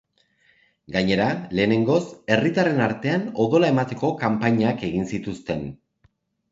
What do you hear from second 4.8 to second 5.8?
egin zituzten.